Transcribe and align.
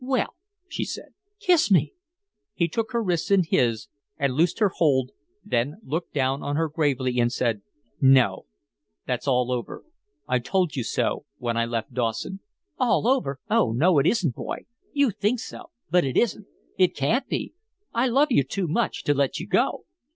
"Well," 0.03 0.33
she 0.67 0.83
said, 0.83 1.13
"kiss 1.39 1.69
me!" 1.69 1.93
He 2.55 2.67
took 2.67 2.91
her 2.91 3.03
wrists 3.03 3.29
in 3.29 3.43
his 3.43 3.87
and 4.17 4.33
loosed 4.33 4.57
her 4.57 4.71
hold, 4.77 5.11
then 5.45 5.77
looked 5.83 6.11
down 6.11 6.41
on 6.41 6.55
her 6.55 6.69
gravely 6.69 7.19
and 7.19 7.31
said: 7.31 7.61
"No 8.01 8.47
that's 9.05 9.27
all 9.27 9.51
over. 9.51 9.85
I 10.27 10.39
told 10.39 10.75
you 10.75 10.83
so 10.83 11.27
when 11.37 11.55
I 11.55 11.65
left 11.65 11.93
Dawson." 11.93 12.39
"All 12.79 13.07
over! 13.07 13.39
Oh 13.47 13.73
no, 13.73 13.99
it 13.99 14.07
isn't, 14.07 14.33
boy. 14.33 14.65
You 14.91 15.11
think 15.11 15.39
so, 15.39 15.69
but 15.91 16.03
it 16.03 16.17
isn't 16.17 16.47
it 16.79 16.95
can't 16.95 17.27
be. 17.27 17.53
I 17.93 18.07
love 18.07 18.31
you 18.31 18.43
too 18.43 18.67
much 18.67 19.03
to 19.03 19.13
let 19.13 19.39
you 19.39 19.45
go." 19.45 19.85